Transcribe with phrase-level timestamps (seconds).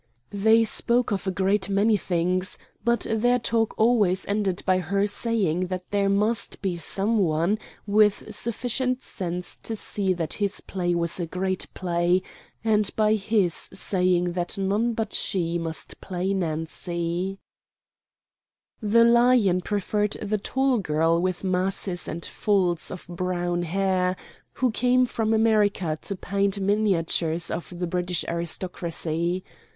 [0.33, 5.67] They spoke of a great many things, but their talk always ended by her saying
[5.67, 11.19] that there must be some one with sufficient sense to see that his play was
[11.19, 12.23] a great play,
[12.63, 17.37] and by his saying that none but she must play Nancy.
[18.81, 24.15] The Lion preferred the tall girl with masses and folds of brown hair,
[24.53, 29.43] who came from America to paint miniatures of the British aristocracy.